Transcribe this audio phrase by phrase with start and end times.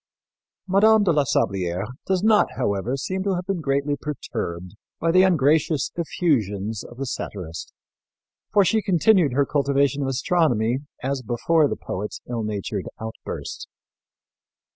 [0.67, 1.03] Mme.
[1.03, 5.91] de la Sablière does not, however, seem to have been greatly perturbed by the ungracious
[5.95, 7.71] effusions of the satirist,
[8.51, 13.67] for she continued her cultivation of astronomy as before the poet's ill natured outburst.